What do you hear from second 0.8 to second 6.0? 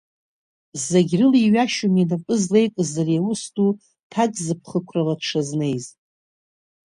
Зегь рыла иҩашьом инапы злеикыз ари аус ду ҭакзыԥхықәрала дшазнеиз.